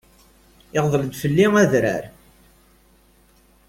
[0.77, 2.03] Iɣḍel-d fell-i adrar.